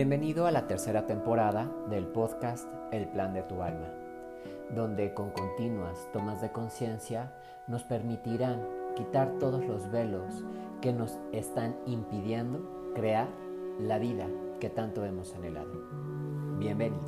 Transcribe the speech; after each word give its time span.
Bienvenido 0.00 0.46
a 0.46 0.52
la 0.52 0.68
tercera 0.68 1.06
temporada 1.06 1.68
del 1.90 2.06
podcast 2.06 2.72
El 2.92 3.08
Plan 3.08 3.34
de 3.34 3.42
tu 3.42 3.62
Alma, 3.62 3.88
donde 4.70 5.12
con 5.12 5.32
continuas 5.32 6.06
tomas 6.12 6.40
de 6.40 6.52
conciencia 6.52 7.34
nos 7.66 7.82
permitirán 7.82 8.64
quitar 8.94 9.40
todos 9.40 9.64
los 9.64 9.90
velos 9.90 10.44
que 10.80 10.92
nos 10.92 11.18
están 11.32 11.76
impidiendo 11.84 12.92
crear 12.94 13.26
la 13.80 13.98
vida 13.98 14.28
que 14.60 14.70
tanto 14.70 15.04
hemos 15.04 15.34
anhelado. 15.34 15.72
Bienvenido. 16.60 17.02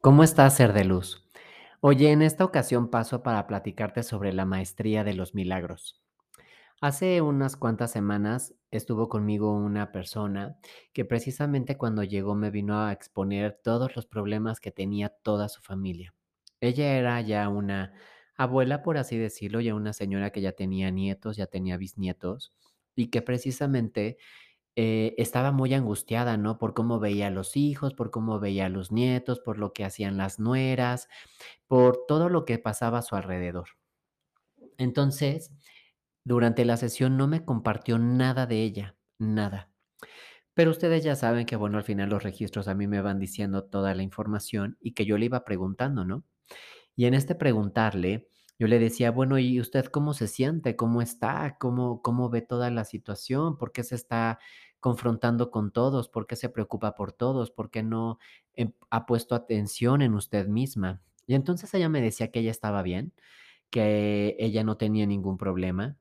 ¿Cómo 0.00 0.22
estás, 0.22 0.54
ser 0.54 0.72
de 0.72 0.84
luz? 0.84 1.28
Oye, 1.80 2.12
en 2.12 2.22
esta 2.22 2.44
ocasión 2.44 2.90
paso 2.90 3.24
para 3.24 3.48
platicarte 3.48 4.04
sobre 4.04 4.32
la 4.32 4.44
maestría 4.44 5.02
de 5.02 5.14
los 5.14 5.34
milagros. 5.34 6.05
Hace 6.86 7.20
unas 7.20 7.56
cuantas 7.56 7.90
semanas 7.90 8.54
estuvo 8.70 9.08
conmigo 9.08 9.52
una 9.52 9.90
persona 9.90 10.56
que 10.92 11.04
precisamente 11.04 11.76
cuando 11.76 12.04
llegó 12.04 12.36
me 12.36 12.52
vino 12.52 12.78
a 12.78 12.92
exponer 12.92 13.58
todos 13.60 13.96
los 13.96 14.06
problemas 14.06 14.60
que 14.60 14.70
tenía 14.70 15.08
toda 15.08 15.48
su 15.48 15.62
familia. 15.62 16.14
Ella 16.60 16.96
era 16.96 17.20
ya 17.22 17.48
una 17.48 17.92
abuela, 18.36 18.84
por 18.84 18.98
así 18.98 19.18
decirlo, 19.18 19.60
ya 19.60 19.74
una 19.74 19.92
señora 19.92 20.30
que 20.30 20.40
ya 20.40 20.52
tenía 20.52 20.92
nietos, 20.92 21.36
ya 21.36 21.48
tenía 21.48 21.76
bisnietos 21.76 22.52
y 22.94 23.08
que 23.08 23.20
precisamente 23.20 24.16
eh, 24.76 25.16
estaba 25.18 25.50
muy 25.50 25.74
angustiada, 25.74 26.36
¿no? 26.36 26.56
Por 26.56 26.72
cómo 26.72 27.00
veía 27.00 27.26
a 27.26 27.30
los 27.30 27.56
hijos, 27.56 27.94
por 27.94 28.12
cómo 28.12 28.38
veía 28.38 28.66
a 28.66 28.68
los 28.68 28.92
nietos, 28.92 29.40
por 29.40 29.58
lo 29.58 29.72
que 29.72 29.84
hacían 29.84 30.16
las 30.16 30.38
nueras, 30.38 31.08
por 31.66 32.06
todo 32.06 32.28
lo 32.28 32.44
que 32.44 32.60
pasaba 32.60 32.98
a 32.98 33.02
su 33.02 33.16
alrededor. 33.16 33.70
Entonces, 34.78 35.50
durante 36.26 36.64
la 36.64 36.76
sesión 36.76 37.16
no 37.16 37.28
me 37.28 37.44
compartió 37.44 38.00
nada 38.00 38.46
de 38.46 38.64
ella, 38.64 38.96
nada. 39.16 39.70
Pero 40.54 40.72
ustedes 40.72 41.04
ya 41.04 41.14
saben 41.14 41.46
que, 41.46 41.54
bueno, 41.54 41.78
al 41.78 41.84
final 41.84 42.10
los 42.10 42.24
registros 42.24 42.66
a 42.66 42.74
mí 42.74 42.88
me 42.88 43.00
van 43.00 43.20
diciendo 43.20 43.62
toda 43.62 43.94
la 43.94 44.02
información 44.02 44.76
y 44.80 44.94
que 44.94 45.04
yo 45.04 45.18
le 45.18 45.26
iba 45.26 45.44
preguntando, 45.44 46.04
¿no? 46.04 46.24
Y 46.96 47.04
en 47.04 47.14
este 47.14 47.36
preguntarle, 47.36 48.28
yo 48.58 48.66
le 48.66 48.80
decía, 48.80 49.12
bueno, 49.12 49.38
¿y 49.38 49.60
usted 49.60 49.84
cómo 49.84 50.14
se 50.14 50.26
siente? 50.26 50.74
¿Cómo 50.74 51.00
está? 51.00 51.58
¿Cómo, 51.60 52.02
cómo 52.02 52.28
ve 52.28 52.42
toda 52.42 52.72
la 52.72 52.84
situación? 52.84 53.56
¿Por 53.56 53.70
qué 53.70 53.84
se 53.84 53.94
está 53.94 54.40
confrontando 54.80 55.52
con 55.52 55.70
todos? 55.70 56.08
¿Por 56.08 56.26
qué 56.26 56.34
se 56.34 56.48
preocupa 56.48 56.96
por 56.96 57.12
todos? 57.12 57.52
¿Por 57.52 57.70
qué 57.70 57.84
no 57.84 58.18
em, 58.54 58.72
ha 58.90 59.06
puesto 59.06 59.36
atención 59.36 60.02
en 60.02 60.14
usted 60.14 60.48
misma? 60.48 61.02
Y 61.28 61.34
entonces 61.36 61.72
ella 61.72 61.88
me 61.88 62.00
decía 62.00 62.32
que 62.32 62.40
ella 62.40 62.50
estaba 62.50 62.82
bien, 62.82 63.12
que 63.70 64.34
ella 64.40 64.64
no 64.64 64.76
tenía 64.76 65.06
ningún 65.06 65.38
problema, 65.38 65.96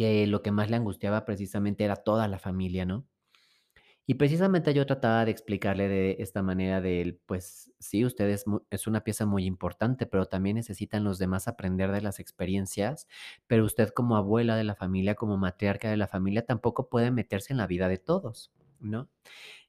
que 0.00 0.26
lo 0.26 0.40
que 0.40 0.50
más 0.50 0.70
le 0.70 0.76
angustiaba 0.76 1.26
precisamente 1.26 1.84
era 1.84 1.94
toda 1.94 2.26
la 2.26 2.38
familia, 2.38 2.86
¿no? 2.86 3.06
Y 4.06 4.14
precisamente 4.14 4.72
yo 4.72 4.86
trataba 4.86 5.26
de 5.26 5.30
explicarle 5.30 5.88
de 5.88 6.16
esta 6.20 6.42
manera 6.42 6.80
de, 6.80 7.20
pues 7.26 7.70
sí, 7.78 8.02
usted 8.06 8.30
es, 8.30 8.46
es 8.70 8.86
una 8.86 9.04
pieza 9.04 9.26
muy 9.26 9.44
importante, 9.44 10.06
pero 10.06 10.24
también 10.24 10.56
necesitan 10.56 11.04
los 11.04 11.18
demás 11.18 11.48
aprender 11.48 11.92
de 11.92 12.00
las 12.00 12.18
experiencias, 12.18 13.08
pero 13.46 13.62
usted 13.66 13.90
como 13.90 14.16
abuela 14.16 14.56
de 14.56 14.64
la 14.64 14.74
familia, 14.74 15.16
como 15.16 15.36
matriarca 15.36 15.90
de 15.90 15.98
la 15.98 16.08
familia, 16.08 16.46
tampoco 16.46 16.88
puede 16.88 17.10
meterse 17.10 17.52
en 17.52 17.58
la 17.58 17.66
vida 17.66 17.86
de 17.86 17.98
todos, 17.98 18.54
¿no? 18.80 19.10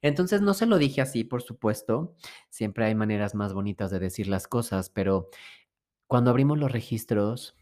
Entonces 0.02 0.40
no 0.42 0.54
se 0.54 0.66
lo 0.66 0.78
dije 0.78 1.02
así, 1.02 1.26
por 1.26 1.42
supuesto, 1.42 2.16
siempre 2.50 2.86
hay 2.86 2.96
maneras 2.96 3.36
más 3.36 3.52
bonitas 3.52 3.92
de 3.92 4.00
decir 4.00 4.30
las 4.30 4.48
cosas, 4.48 4.90
pero 4.90 5.28
cuando 6.08 6.32
abrimos 6.32 6.58
los 6.58 6.72
registros, 6.72 7.58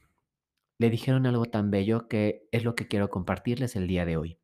le 0.80 0.90
dijeron 0.90 1.28
algo 1.28 1.46
tan 1.46 1.70
bello 1.70 2.08
que 2.08 2.48
es 2.52 2.64
lo 2.64 2.74
que 2.74 2.88
quiero 2.88 3.10
compartirles 3.10 3.76
el 3.76 3.88
día 3.88 4.06
de 4.06 4.18
hoy. 4.18 4.40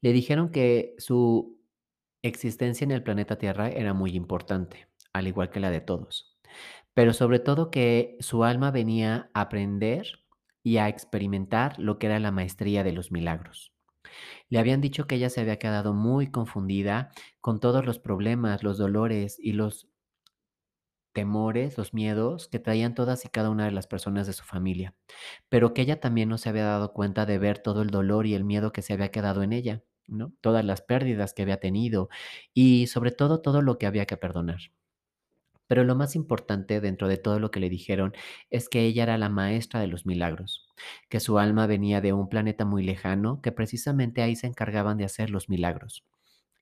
Le 0.00 0.12
dijeron 0.12 0.50
que 0.50 0.94
su 0.98 1.58
existencia 2.22 2.84
en 2.84 2.90
el 2.92 3.02
planeta 3.02 3.38
Tierra 3.38 3.68
era 3.68 3.94
muy 3.94 4.14
importante, 4.14 4.88
al 5.12 5.26
igual 5.26 5.50
que 5.50 5.60
la 5.60 5.70
de 5.70 5.80
todos, 5.80 6.38
pero 6.94 7.12
sobre 7.12 7.40
todo 7.40 7.70
que 7.70 8.16
su 8.20 8.44
alma 8.44 8.70
venía 8.70 9.30
a 9.34 9.42
aprender 9.42 10.24
y 10.62 10.76
a 10.76 10.88
experimentar 10.88 11.78
lo 11.78 11.98
que 11.98 12.06
era 12.06 12.20
la 12.20 12.30
maestría 12.30 12.84
de 12.84 12.92
los 12.92 13.10
milagros. 13.10 13.72
Le 14.50 14.58
habían 14.58 14.80
dicho 14.80 15.06
que 15.06 15.14
ella 15.14 15.30
se 15.30 15.40
había 15.40 15.58
quedado 15.58 15.94
muy 15.94 16.30
confundida 16.30 17.10
con 17.40 17.60
todos 17.60 17.86
los 17.86 17.98
problemas, 17.98 18.62
los 18.62 18.76
dolores 18.78 19.38
y 19.40 19.52
los 19.52 19.91
temores, 21.12 21.78
los 21.78 21.94
miedos 21.94 22.48
que 22.48 22.58
traían 22.58 22.94
todas 22.94 23.24
y 23.24 23.28
cada 23.28 23.50
una 23.50 23.64
de 23.66 23.72
las 23.72 23.86
personas 23.86 24.26
de 24.26 24.32
su 24.32 24.44
familia, 24.44 24.94
pero 25.48 25.74
que 25.74 25.82
ella 25.82 26.00
también 26.00 26.28
no 26.28 26.38
se 26.38 26.48
había 26.50 26.64
dado 26.64 26.92
cuenta 26.92 27.26
de 27.26 27.38
ver 27.38 27.58
todo 27.58 27.82
el 27.82 27.90
dolor 27.90 28.26
y 28.26 28.34
el 28.34 28.44
miedo 28.44 28.72
que 28.72 28.82
se 28.82 28.92
había 28.94 29.10
quedado 29.10 29.42
en 29.42 29.52
ella, 29.52 29.82
¿no? 30.08 30.32
Todas 30.40 30.64
las 30.64 30.82
pérdidas 30.82 31.34
que 31.34 31.42
había 31.42 31.60
tenido 31.60 32.08
y 32.54 32.86
sobre 32.88 33.12
todo 33.12 33.40
todo 33.42 33.62
lo 33.62 33.78
que 33.78 33.86
había 33.86 34.06
que 34.06 34.16
perdonar. 34.16 34.60
Pero 35.66 35.82
lo 35.82 35.96
más 35.96 36.14
importante 36.14 36.80
dentro 36.80 37.08
de 37.08 37.16
todo 37.16 37.40
lo 37.40 37.50
que 37.50 37.58
le 37.58 37.68
dijeron 37.68 38.12
es 38.50 38.68
que 38.68 38.82
ella 38.82 39.02
era 39.02 39.18
la 39.18 39.28
maestra 39.28 39.80
de 39.80 39.88
los 39.88 40.06
milagros, 40.06 40.68
que 41.08 41.18
su 41.18 41.36
alma 41.40 41.66
venía 41.66 42.00
de 42.00 42.12
un 42.12 42.28
planeta 42.28 42.64
muy 42.64 42.84
lejano, 42.84 43.40
que 43.42 43.50
precisamente 43.50 44.22
ahí 44.22 44.36
se 44.36 44.46
encargaban 44.46 44.98
de 44.98 45.04
hacer 45.04 45.30
los 45.30 45.48
milagros. 45.48 46.04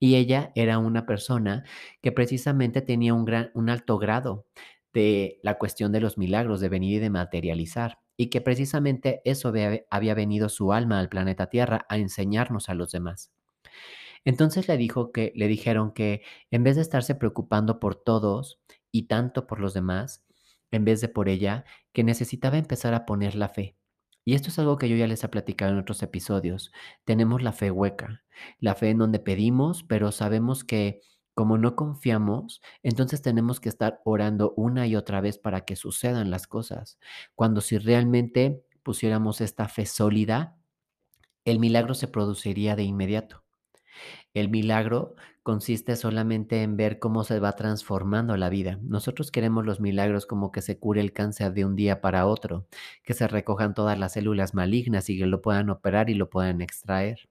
Y 0.01 0.17
ella 0.17 0.53
era 0.57 0.79
una 0.79 1.07
persona 1.07 1.65
que 2.03 2.13
precisamente 2.13 2.83
tenía 2.83 3.15
un 3.15 3.25
gran 3.25 3.51
un 3.55 3.71
alto 3.71 3.99
grado 3.99 4.47
de 4.93 5.39
la 5.43 5.59
cuestión 5.59 5.93
de 5.93 6.01
los 6.01 6.19
milagros, 6.19 6.61
de 6.61 6.69
venir 6.69 6.95
y 6.97 6.99
de 7.01 7.11
materializar, 7.11 8.01
y 8.17 8.29
que 8.31 8.41
precisamente 8.41 9.23
eso 9.25 9.53
había 9.91 10.15
venido 10.15 10.49
su 10.49 10.73
alma 10.73 10.99
al 10.99 11.09
planeta 11.09 11.49
Tierra 11.49 11.87
a 11.89 11.99
enseñarnos 11.99 12.69
a 12.69 12.75
los 12.75 12.91
demás. 12.93 13.31
Entonces 14.25 14.69
le 14.69 14.77
dijo 14.77 15.13
que 15.13 15.33
le 15.37 15.49
dijeron 15.49 15.93
que 15.93 16.23
en 16.51 16.65
vez 16.65 16.77
de 16.77 16.83
estarse 16.83 17.15
preocupando 17.15 17.81
por 17.81 17.97
todos 17.97 18.61
y 18.93 19.05
tanto 19.05 19.47
por 19.47 19.61
los 19.61 19.75
demás, 19.75 20.25
en 20.71 20.85
vez 20.85 21.01
de 21.01 21.09
por 21.09 21.29
ella, 21.29 21.65
que 21.93 22.05
necesitaba 22.05 22.59
empezar 22.59 22.95
a 22.95 23.07
poner 23.07 23.35
la 23.35 23.49
fe. 23.49 23.77
Y 24.25 24.35
esto 24.35 24.49
es 24.49 24.59
algo 24.59 24.77
que 24.77 24.89
yo 24.89 24.97
ya 24.97 25.07
les 25.07 25.25
he 25.25 25.29
platicado 25.29 25.73
en 25.73 25.79
otros 25.79 26.03
episodios. 26.03 26.73
Tenemos 27.05 27.43
la 27.43 27.53
fe 27.53 27.71
hueca, 27.71 28.23
la 28.59 28.75
fe 28.75 28.91
en 28.91 28.99
donde 28.99 29.19
pedimos, 29.19 29.83
pero 29.83 30.13
sabemos 30.13 30.65
que 30.65 31.01
como 31.35 31.57
no 31.57 31.75
confiamos, 31.75 32.61
entonces 32.83 33.23
tenemos 33.23 33.61
que 33.61 33.71
estar 33.71 34.01
orando 34.05 34.53
una 34.57 34.87
y 34.87 34.97
otra 34.97 35.21
vez 35.21 35.39
para 35.39 35.65
que 35.65 35.77
sucedan 35.77 36.31
las 36.31 36.47
cosas. 36.47 36.99
Cuando 37.35 37.61
si 37.63 37.79
realmente 37.79 38.63
pusiéramos 38.83 39.41
esta 39.41 39.69
fe 39.69 39.87
sólida, 39.87 40.59
el 41.45 41.59
milagro 41.59 41.95
se 41.95 42.09
produciría 42.09 42.77
de 42.77 42.83
inmediato. 42.83 43.45
El 44.35 44.49
milagro 44.51 45.15
consiste 45.43 45.97
solamente 45.97 46.63
en 46.63 46.77
ver 46.77 46.99
cómo 46.99 47.25
se 47.25 47.41
va 47.41 47.53
transformando 47.57 48.37
la 48.37 48.49
vida. 48.51 48.79
Nosotros 48.83 49.31
queremos 49.31 49.65
los 49.67 49.81
milagros 49.81 50.27
como 50.27 50.53
que 50.53 50.63
se 50.63 50.79
cure 50.79 51.01
el 51.01 51.13
cáncer 51.13 51.53
de 51.55 51.65
un 51.65 51.77
día 51.77 52.01
para 52.01 52.27
otro, 52.27 52.67
que 53.05 53.15
se 53.15 53.29
recojan 53.29 53.75
todas 53.75 53.99
las 53.99 54.13
células 54.15 54.55
malignas 54.55 55.09
y 55.11 55.19
que 55.19 55.27
lo 55.27 55.43
puedan 55.43 55.71
operar 55.71 56.11
y 56.11 56.15
lo 56.15 56.29
puedan 56.31 56.61
extraer. 56.61 57.30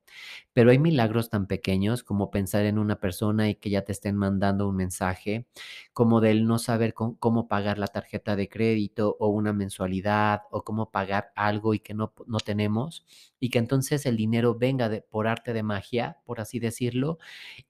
Pero 0.54 0.72
hay 0.72 0.80
milagros 0.80 1.30
tan 1.30 1.48
pequeños 1.48 2.04
como 2.04 2.32
pensar 2.32 2.66
en 2.66 2.78
una 2.80 3.00
persona 3.00 3.50
y 3.50 3.56
que 3.56 3.70
ya 3.70 3.84
te 3.84 3.92
estén 3.92 4.16
mandando 4.16 4.68
un 4.68 4.76
mensaje, 4.76 5.48
como 5.94 6.22
del 6.22 6.46
no 6.46 6.60
saber 6.60 6.94
cómo, 6.94 7.48
pagar 7.48 7.78
la 7.80 7.88
tarjeta 7.88 8.36
de 8.36 8.50
crédito 8.50 9.16
o 9.20 9.30
una 9.30 9.54
mensualidad 9.54 10.42
o 10.52 10.64
cómo 10.64 10.92
pagar 10.92 11.32
algo 11.36 11.74
y 11.74 11.80
que 11.80 11.94
no, 11.94 12.14
no 12.28 12.40
tenemos 12.40 13.06
y 13.40 13.50
que 13.50 13.60
entonces 13.60 14.06
el 14.06 14.18
dinero 14.18 14.56
venga 14.56 14.90
por 15.10 15.28
arte 15.28 15.54
de 15.54 15.64
magia, 15.64 16.18
por 16.26 16.40
así 16.42 16.60
decirlo, 16.60 17.20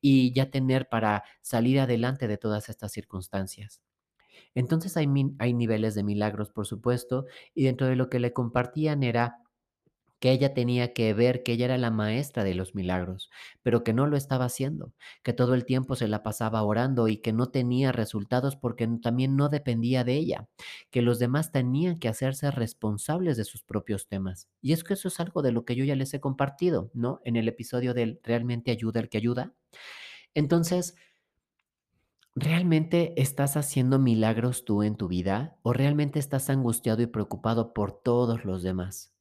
y 0.02 0.34
ya 0.34 0.50
tener 0.52 0.90
para 0.90 1.24
salir 1.42 1.80
adelante 1.80 2.28
de 2.28 2.38
todas 2.38 2.70
estas 2.70 2.92
circunstancias. 2.92 3.82
Entonces 4.56 4.98
hay, 4.98 5.08
hay 5.40 5.54
niveles 5.54 5.96
de 5.96 6.04
milagros, 6.04 6.50
por 6.52 6.66
supuesto, 6.66 7.26
y 7.54 7.64
dentro 7.66 7.88
de 7.88 7.96
lo 7.96 8.10
que 8.10 8.20
le 8.20 8.34
compartían 8.34 9.04
era 9.04 9.44
que 10.20 10.32
ella 10.32 10.54
tenía 10.54 10.94
que 10.94 11.14
ver 11.14 11.44
que 11.44 11.54
ella 11.54 11.66
era 11.66 11.78
la 11.78 11.92
maestra 11.92 12.44
de 12.44 12.56
los 12.56 12.76
milagros, 12.76 13.30
pero 13.64 13.84
que 13.84 13.94
no 13.94 14.08
lo 14.08 14.18
estaba 14.18 14.46
haciendo, 14.46 14.94
que 15.24 15.34
todo 15.34 15.54
el 15.56 15.66
tiempo 15.66 15.96
se 15.96 16.08
la 16.08 16.24
pasaba 16.24 16.64
orando 16.64 17.08
y 17.08 17.18
que 17.18 17.34
no 17.34 17.48
tenía 17.52 17.92
resultados 17.92 18.56
porque 18.56 18.88
también 19.02 19.36
no 19.36 19.50
dependía 19.50 20.04
de 20.04 20.14
ella, 20.16 20.48
que 20.92 21.02
los 21.02 21.20
demás 21.20 21.52
tenían 21.52 22.00
que 22.00 22.08
hacerse 22.10 22.52
responsables 22.52 23.38
de 23.38 23.46
sus 23.46 23.64
propios 23.64 24.08
temas. 24.08 24.50
Y 24.62 24.74
es 24.74 24.84
que 24.84 24.94
eso 24.94 25.08
es 25.08 25.20
algo 25.20 25.42
de 25.42 25.52
lo 25.52 25.66
que 25.66 25.76
yo 25.76 25.86
ya 25.86 25.96
les 25.96 26.14
he 26.14 26.20
compartido, 26.20 26.92
¿no? 26.94 27.22
En 27.24 27.36
el 27.36 27.48
episodio 27.48 27.94
del 27.94 28.20
¿Realmente 28.24 28.72
ayuda 28.72 29.00
el 29.00 29.10
que 29.10 29.18
ayuda? 29.18 29.54
Entonces, 30.36 30.96
¿realmente 32.34 33.14
estás 33.22 33.56
haciendo 33.56 34.00
milagros 34.00 34.66
tú 34.66 34.82
en 34.82 34.96
tu 34.96 35.08
vida 35.08 35.60
o 35.62 35.74
realmente 35.74 36.18
estás 36.18 36.50
angustiado 36.50 37.04
y 37.04 37.06
preocupado 37.06 37.72
por 37.72 38.02
todos 38.02 38.46
los 38.46 38.64
demás? 38.64 39.14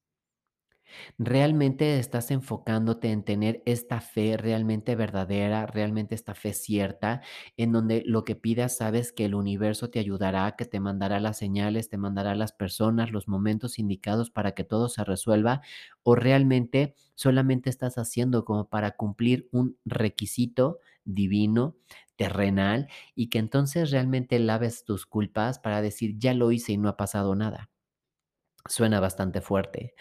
¿Realmente 1.19 1.99
estás 1.99 2.31
enfocándote 2.31 3.11
en 3.11 3.23
tener 3.25 3.63
esta 3.67 4.01
fe 4.01 4.37
realmente 4.37 4.97
verdadera, 4.97 5.67
realmente 5.67 6.15
esta 6.15 6.35
fe 6.35 6.53
cierta, 6.53 7.23
en 7.57 7.73
donde 7.73 8.03
lo 8.07 8.25
que 8.25 8.37
pidas 8.37 8.77
sabes 8.77 9.13
que 9.13 9.25
el 9.27 9.35
universo 9.35 9.91
te 9.91 9.99
ayudará, 9.99 10.57
que 10.57 10.65
te 10.65 10.81
mandará 10.81 11.21
las 11.21 11.37
señales, 11.39 11.89
te 11.89 11.99
mandará 11.99 12.35
las 12.35 12.53
personas, 12.53 13.11
los 13.13 13.29
momentos 13.29 13.79
indicados 13.79 14.31
para 14.31 14.53
que 14.53 14.65
todo 14.65 14.89
se 14.89 15.05
resuelva? 15.05 15.61
¿O 16.03 16.15
realmente 16.15 16.95
solamente 17.15 17.71
estás 17.71 17.99
haciendo 17.99 18.45
como 18.45 18.69
para 18.69 18.93
cumplir 18.93 19.49
un 19.53 19.77
requisito 19.85 20.81
divino, 21.05 21.77
terrenal, 22.17 22.89
y 23.15 23.29
que 23.29 23.39
entonces 23.39 23.91
realmente 23.91 24.39
laves 24.39 24.85
tus 24.85 25.07
culpas 25.07 25.59
para 25.59 25.83
decir, 25.83 26.17
ya 26.19 26.35
lo 26.35 26.53
hice 26.53 26.73
y 26.73 26.77
no 26.79 26.89
ha 26.89 26.97
pasado 26.97 27.35
nada? 27.35 27.71
Suena 28.67 29.01
bastante 29.01 29.41
fuerte, 29.41 29.95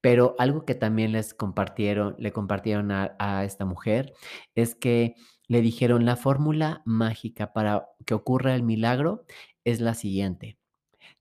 pero 0.00 0.34
algo 0.38 0.64
que 0.64 0.74
también 0.74 1.12
les 1.12 1.34
compartieron 1.34 2.14
le 2.18 2.32
compartieron 2.32 2.90
a 2.92 3.16
a 3.18 3.44
esta 3.44 3.64
mujer, 3.66 4.12
es 4.54 4.74
que 4.74 5.14
le 5.48 5.60
dijeron: 5.60 6.04
"La 6.06 6.16
fórmula 6.16 6.82
mágica 6.86 7.52
para 7.52 7.88
que 8.06 8.14
ocurra 8.14 8.54
el 8.54 8.62
milagro 8.62 9.24
es 9.64 9.80
la 9.80 9.94
siguiente, 9.94 10.58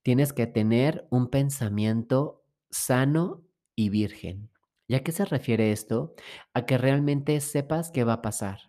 tienes 0.03 0.33
que 0.33 0.47
tener 0.47 1.07
un 1.11 1.29
pensamiento 1.29 2.43
sano 2.71 3.43
y 3.75 3.89
virgen". 3.89 4.51
¿Y 4.87 4.95
a 4.95 5.03
qué 5.03 5.11
se 5.13 5.25
refiere 5.25 5.71
esto? 5.73 6.15
A 6.55 6.65
que 6.67 6.77
realmente 6.79 7.39
sepas 7.41 7.91
qué 7.91 8.03
va 8.05 8.15
a 8.15 8.23
pasar. 8.23 8.59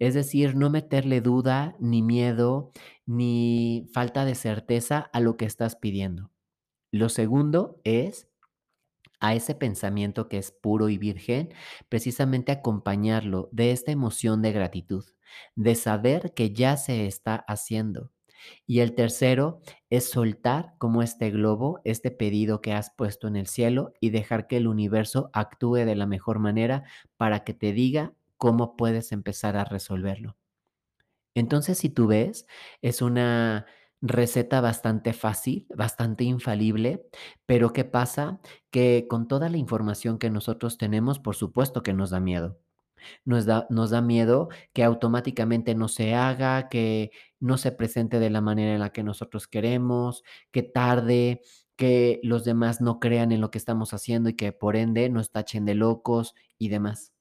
Es 0.00 0.14
decir, 0.14 0.56
no 0.56 0.70
meterle 0.70 1.22
duda, 1.22 1.76
ni 1.80 2.02
miedo, 2.02 2.72
ni 3.06 3.88
falta 3.94 4.24
de 4.26 4.36
certeza 4.36 5.00
a 5.14 5.20
lo 5.20 5.36
que 5.38 5.46
estás 5.46 5.76
pidiendo. 5.76 6.31
Lo 6.92 7.08
segundo 7.08 7.80
es 7.84 8.28
a 9.20 9.34
ese 9.34 9.54
pensamiento 9.54 10.28
que 10.28 10.38
es 10.38 10.50
puro 10.52 10.88
y 10.88 10.98
virgen, 10.98 11.50
precisamente 11.88 12.52
acompañarlo 12.52 13.48
de 13.52 13.70
esta 13.72 13.92
emoción 13.92 14.42
de 14.42 14.52
gratitud, 14.52 15.04
de 15.56 15.74
saber 15.76 16.34
que 16.34 16.52
ya 16.52 16.76
se 16.76 17.06
está 17.06 17.36
haciendo. 17.48 18.12
Y 18.66 18.80
el 18.80 18.94
tercero 18.94 19.60
es 19.90 20.10
soltar 20.10 20.74
como 20.78 21.02
este 21.02 21.30
globo, 21.30 21.80
este 21.84 22.10
pedido 22.10 22.60
que 22.60 22.72
has 22.72 22.90
puesto 22.90 23.28
en 23.28 23.36
el 23.36 23.46
cielo 23.46 23.92
y 24.00 24.10
dejar 24.10 24.48
que 24.48 24.56
el 24.58 24.66
universo 24.66 25.30
actúe 25.32 25.76
de 25.86 25.96
la 25.96 26.06
mejor 26.06 26.40
manera 26.40 26.84
para 27.16 27.44
que 27.44 27.54
te 27.54 27.72
diga 27.72 28.14
cómo 28.38 28.76
puedes 28.76 29.12
empezar 29.12 29.56
a 29.56 29.64
resolverlo. 29.64 30.36
Entonces, 31.34 31.78
si 31.78 31.88
tú 31.90 32.06
ves, 32.06 32.46
es 32.82 33.02
una 33.02 33.66
receta 34.02 34.60
bastante 34.60 35.12
fácil, 35.14 35.66
bastante 35.74 36.24
infalible, 36.24 37.06
pero 37.46 37.72
¿qué 37.72 37.84
pasa? 37.84 38.40
Que 38.70 39.06
con 39.08 39.28
toda 39.28 39.48
la 39.48 39.56
información 39.58 40.18
que 40.18 40.30
nosotros 40.30 40.76
tenemos, 40.78 41.18
por 41.20 41.36
supuesto 41.36 41.82
que 41.82 41.94
nos 41.94 42.10
da 42.10 42.20
miedo. 42.20 42.58
Nos 43.24 43.46
da 43.46 43.66
nos 43.70 43.90
da 43.90 44.00
miedo 44.02 44.48
que 44.72 44.84
automáticamente 44.84 45.74
no 45.74 45.88
se 45.88 46.14
haga, 46.14 46.68
que 46.68 47.10
no 47.40 47.58
se 47.58 47.72
presente 47.72 48.18
de 48.20 48.30
la 48.30 48.40
manera 48.40 48.74
en 48.74 48.80
la 48.80 48.92
que 48.92 49.02
nosotros 49.02 49.48
queremos, 49.48 50.22
que 50.52 50.62
tarde, 50.62 51.42
que 51.76 52.20
los 52.22 52.44
demás 52.44 52.80
no 52.80 53.00
crean 53.00 53.32
en 53.32 53.40
lo 53.40 53.50
que 53.50 53.58
estamos 53.58 53.94
haciendo 53.94 54.28
y 54.30 54.36
que 54.36 54.52
por 54.52 54.76
ende 54.76 55.08
nos 55.10 55.30
tachen 55.32 55.64
de 55.64 55.74
locos 55.74 56.34
y 56.58 56.68
demás. 56.68 57.11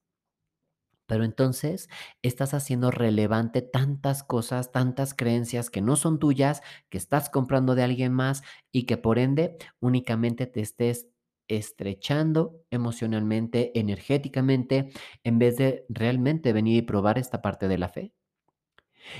Pero 1.11 1.25
entonces 1.25 1.89
estás 2.21 2.53
haciendo 2.53 2.89
relevante 2.89 3.61
tantas 3.61 4.23
cosas, 4.23 4.71
tantas 4.71 5.13
creencias 5.13 5.69
que 5.69 5.81
no 5.81 5.97
son 5.97 6.19
tuyas, 6.19 6.61
que 6.89 6.97
estás 6.97 7.29
comprando 7.29 7.75
de 7.75 7.83
alguien 7.83 8.13
más 8.13 8.43
y 8.71 8.83
que 8.83 8.95
por 8.95 9.19
ende 9.19 9.57
únicamente 9.81 10.47
te 10.47 10.61
estés 10.61 11.09
estrechando 11.49 12.63
emocionalmente, 12.69 13.77
energéticamente, 13.77 14.93
en 15.25 15.37
vez 15.37 15.57
de 15.57 15.85
realmente 15.89 16.53
venir 16.53 16.77
y 16.77 16.81
probar 16.83 17.17
esta 17.17 17.41
parte 17.41 17.67
de 17.67 17.77
la 17.77 17.89
fe. 17.89 18.13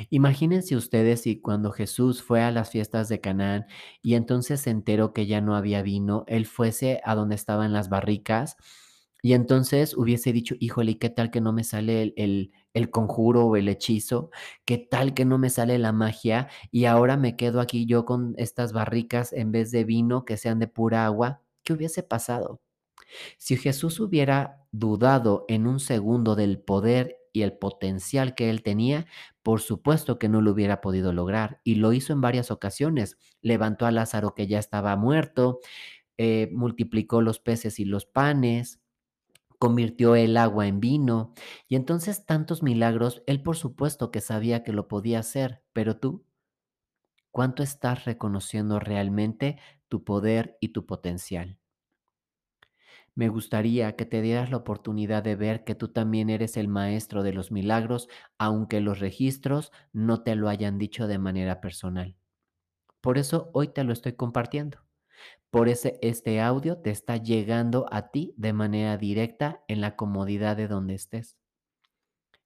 Imagínense 0.09 0.77
ustedes 0.77 1.23
si 1.23 1.41
cuando 1.41 1.71
Jesús 1.71 2.23
fue 2.23 2.41
a 2.41 2.51
las 2.51 2.69
fiestas 2.69 3.09
de 3.09 3.19
Canaán 3.19 3.65
y 4.01 4.13
entonces 4.15 4.61
se 4.61 4.69
enteró 4.69 5.11
que 5.11 5.25
ya 5.25 5.41
no 5.41 5.57
había 5.57 5.81
vino, 5.81 6.23
él 6.27 6.45
fuese 6.45 7.01
a 7.03 7.15
donde 7.15 7.35
estaban 7.35 7.73
las 7.73 7.89
barricas 7.89 8.55
y 9.21 9.33
entonces 9.33 9.95
hubiese 9.97 10.33
dicho: 10.33 10.55
"Híjole, 10.59 10.91
¿y 10.93 10.95
qué 10.95 11.09
tal 11.09 11.31
que 11.31 11.41
no 11.41 11.53
me 11.53 11.63
sale 11.63 12.03
el 12.03 12.13
el 12.17 12.51
el 12.73 12.89
conjuro 12.91 13.45
o 13.47 13.55
el 13.57 13.67
hechizo? 13.69 14.31
¿Qué 14.65 14.77
tal 14.77 15.13
que 15.13 15.25
no 15.25 15.37
me 15.37 15.49
sale 15.49 15.77
la 15.79 15.91
magia? 15.93 16.49
Y 16.71 16.85
ahora 16.85 17.17
me 17.17 17.35
quedo 17.37 17.59
aquí 17.61 17.85
yo 17.85 18.05
con 18.05 18.33
estas 18.37 18.73
barricas 18.73 19.33
en 19.33 19.51
vez 19.51 19.71
de 19.71 19.83
vino 19.85 20.25
que 20.25 20.37
sean 20.37 20.59
de 20.59 20.67
pura 20.67 21.05
agua". 21.05 21.41
¿Qué 21.63 21.73
hubiese 21.73 22.03
pasado? 22.03 22.61
Si 23.37 23.57
Jesús 23.57 23.99
hubiera 23.99 24.65
dudado 24.71 25.45
en 25.49 25.67
un 25.67 25.79
segundo 25.79 26.35
del 26.35 26.59
poder 26.59 27.17
y 27.33 27.43
el 27.43 27.53
potencial 27.57 28.35
que 28.35 28.49
él 28.49 28.63
tenía, 28.63 29.05
por 29.43 29.61
supuesto 29.61 30.19
que 30.19 30.29
no 30.29 30.41
lo 30.41 30.51
hubiera 30.51 30.81
podido 30.81 31.13
lograr, 31.13 31.61
y 31.63 31.75
lo 31.75 31.93
hizo 31.93 32.13
en 32.13 32.21
varias 32.21 32.51
ocasiones. 32.51 33.17
Levantó 33.41 33.85
a 33.85 33.91
Lázaro 33.91 34.35
que 34.35 34.47
ya 34.47 34.59
estaba 34.59 34.95
muerto, 34.97 35.59
eh, 36.17 36.49
multiplicó 36.53 37.21
los 37.21 37.39
peces 37.39 37.79
y 37.79 37.85
los 37.85 38.05
panes, 38.05 38.81
convirtió 39.61 40.15
el 40.17 40.35
agua 40.37 40.67
en 40.67 40.81
vino, 40.81 41.33
y 41.69 41.77
entonces 41.77 42.25
tantos 42.25 42.63
milagros, 42.63 43.23
él 43.27 43.43
por 43.43 43.55
supuesto 43.57 44.11
que 44.11 44.19
sabía 44.21 44.63
que 44.65 44.73
lo 44.73 44.89
podía 44.89 45.19
hacer, 45.19 45.63
pero 45.73 45.97
tú, 45.99 46.25
¿cuánto 47.29 47.61
estás 47.61 48.05
reconociendo 48.05 48.79
realmente 48.79 49.59
tu 49.89 50.05
poder 50.05 50.57
y 50.61 50.69
tu 50.69 50.85
potencial? 50.85 51.59
Me 53.15 53.29
gustaría 53.29 53.95
que 53.95 54.05
te 54.05 54.21
dieras 54.21 54.51
la 54.51 54.57
oportunidad 54.57 55.23
de 55.23 55.35
ver 55.37 55.63
que 55.63 55.75
tú 55.75 55.87
también 55.89 56.29
eres 56.29 56.57
el 56.57 56.67
maestro 56.67 57.23
de 57.23 57.31
los 57.33 57.49
milagros, 57.51 58.09
aunque 58.37 58.81
los 58.81 58.99
registros 58.99 59.71
no 59.93 60.23
te 60.23 60.35
lo 60.35 60.49
hayan 60.49 60.77
dicho 60.77 61.07
de 61.07 61.17
manera 61.17 61.61
personal. 61.61 62.15
Por 63.01 63.17
eso 63.17 63.51
hoy 63.53 63.69
te 63.69 63.83
lo 63.85 63.93
estoy 63.93 64.13
compartiendo. 64.13 64.79
Por 65.49 65.69
ese 65.69 65.99
este 66.01 66.39
audio 66.39 66.77
te 66.77 66.91
está 66.91 67.17
llegando 67.17 67.85
a 67.91 68.09
ti 68.09 68.33
de 68.37 68.53
manera 68.53 68.97
directa 68.97 69.63
en 69.67 69.81
la 69.81 69.95
comodidad 69.95 70.55
de 70.57 70.67
donde 70.67 70.93
estés. 70.95 71.37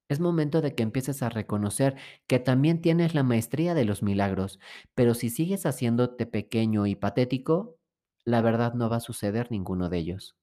Es 0.08 0.20
momento 0.20 0.62
de 0.62 0.76
que 0.76 0.84
empieces 0.84 1.24
a 1.24 1.30
reconocer 1.30 1.96
que 2.28 2.40
también 2.40 2.82
tienes 2.82 3.16
la 3.16 3.24
maestría 3.24 3.74
de 3.74 3.86
los 3.86 4.04
milagros, 4.04 4.60
pero 4.94 5.16
si 5.16 5.30
sigues 5.30 5.66
haciéndote 5.66 6.26
pequeño 6.28 6.86
y 6.86 6.96
patético, 6.96 7.78
la 8.24 8.42
verdad 8.42 8.74
no 8.74 8.90
va 8.90 8.98
a 8.98 9.02
suceder 9.02 9.52
ninguno 9.52 9.90
de 9.90 9.98
ellos. 9.98 10.36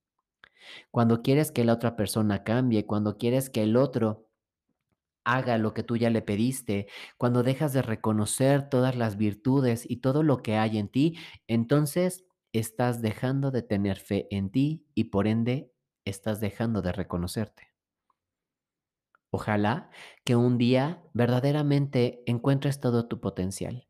Cuando 0.91 1.23
quieres 1.23 1.53
que 1.53 1.65
la 1.65 1.75
otra 1.75 1.97
persona 1.97 2.45
cambie, 2.45 2.87
cuando 2.87 3.19
quieres 3.19 3.51
que 3.51 3.63
el 3.63 3.77
otro 3.77 4.29
haga 5.25 5.59
lo 5.59 5.73
que 5.75 5.85
tú 5.85 5.97
ya 5.97 6.11
le 6.11 6.23
pediste, 6.23 6.89
cuando 7.17 7.43
dejas 7.43 7.73
de 7.73 7.83
reconocer 7.83 8.69
todas 8.69 8.97
las 8.97 9.17
virtudes 9.17 9.89
y 9.89 9.99
todo 9.99 10.23
lo 10.23 10.43
que 10.43 10.57
hay 10.57 10.79
en 10.79 10.89
ti, 10.89 11.17
entonces 11.47 12.25
estás 12.53 13.01
dejando 13.01 13.51
de 13.51 13.63
tener 13.63 13.99
fe 13.99 14.29
en 14.31 14.51
ti 14.51 14.87
y 14.95 15.05
por 15.05 15.27
ende 15.27 15.73
estás 16.05 16.41
dejando 16.41 16.83
de 16.83 16.93
reconocerte. 16.93 17.69
Ojalá 19.31 19.91
que 20.25 20.37
un 20.37 20.59
día 20.59 21.03
verdaderamente 21.15 22.23
encuentres 22.27 22.81
todo 22.81 23.09
tu 23.09 23.21
potencial. 23.21 23.89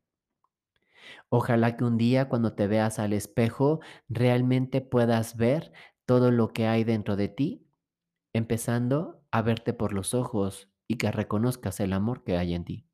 Ojalá 1.27 1.75
que 1.75 1.83
un 1.83 1.97
día 1.97 2.29
cuando 2.29 2.53
te 2.53 2.67
veas 2.67 2.97
al 2.97 3.11
espejo 3.11 3.81
realmente 4.07 4.79
puedas 4.79 5.35
ver 5.35 5.73
todo 6.05 6.31
lo 6.31 6.53
que 6.53 6.67
hay 6.67 6.85
dentro 6.85 7.17
de 7.17 7.27
ti, 7.27 7.67
empezando 8.31 9.21
a 9.31 9.41
verte 9.41 9.73
por 9.73 9.91
los 9.91 10.13
ojos 10.13 10.69
y 10.87 10.95
que 10.95 11.11
reconozcas 11.11 11.81
el 11.81 11.91
amor 11.91 12.23
que 12.23 12.37
hay 12.37 12.53
en 12.53 12.63
ti. 12.63 12.87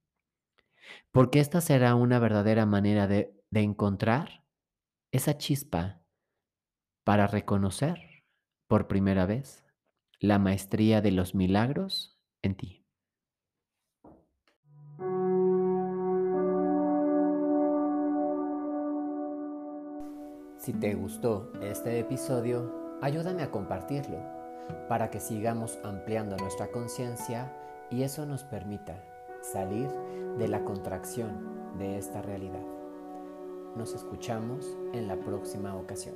Porque 1.11 1.39
esta 1.39 1.61
será 1.61 1.93
una 1.93 2.17
verdadera 2.17 2.65
manera 2.65 3.07
de, 3.07 3.35
de 3.51 3.61
encontrar 3.61 4.38
esa 5.11 5.37
chispa 5.37 6.01
para 7.03 7.27
reconocer 7.27 7.97
por 8.67 8.87
primera 8.87 9.25
vez 9.25 9.65
la 10.19 10.37
maestría 10.37 11.01
de 11.01 11.11
los 11.11 11.33
milagros 11.33 12.19
en 12.41 12.55
ti. 12.55 12.85
Si 20.57 20.73
te 20.73 20.93
gustó 20.93 21.51
este 21.61 21.99
episodio, 21.99 22.99
ayúdame 23.01 23.41
a 23.43 23.49
compartirlo 23.49 24.19
para 24.87 25.09
que 25.09 25.19
sigamos 25.19 25.79
ampliando 25.83 26.37
nuestra 26.37 26.67
conciencia 26.67 27.51
y 27.89 28.03
eso 28.03 28.25
nos 28.25 28.43
permita 28.43 29.03
salir 29.41 29.89
de 30.37 30.47
la 30.47 30.63
contracción 30.63 31.77
de 31.79 31.97
esta 31.97 32.21
realidad. 32.21 32.78
Nos 33.79 33.93
escuchamos 33.93 34.77
en 34.91 35.07
la 35.07 35.15
próxima 35.15 35.74
ocasión. 35.74 36.15